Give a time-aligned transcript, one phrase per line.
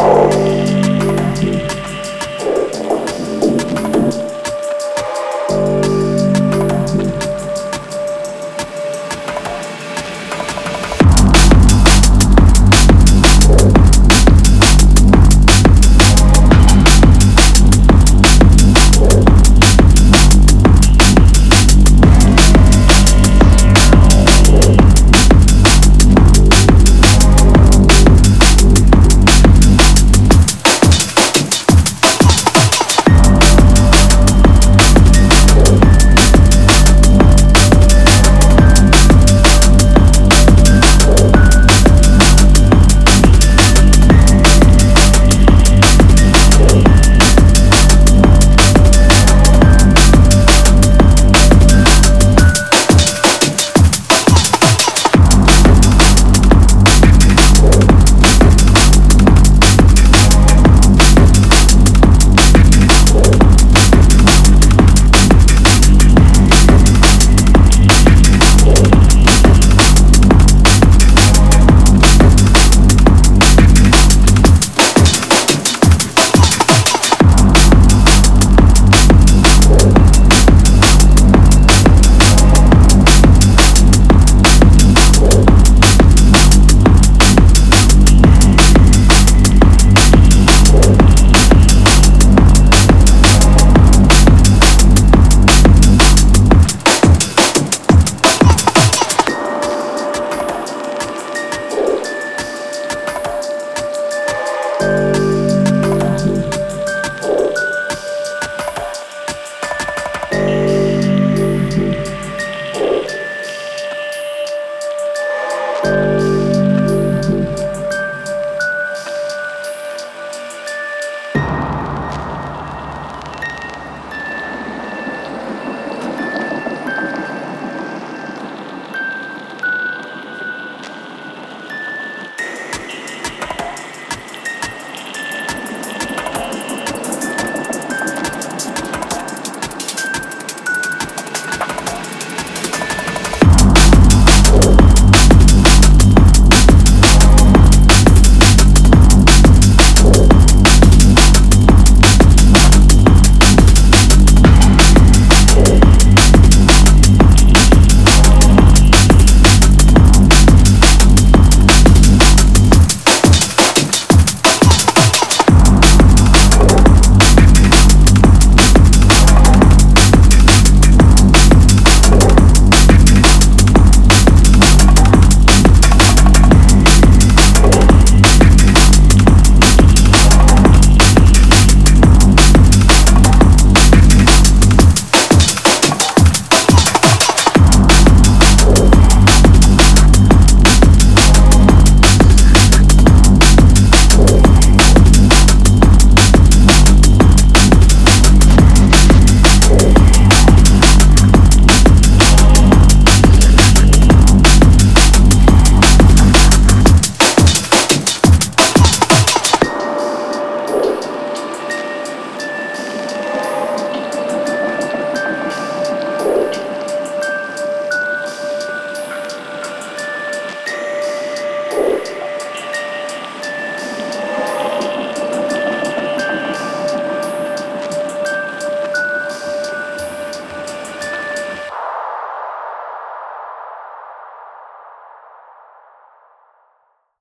[0.00, 0.57] Oh.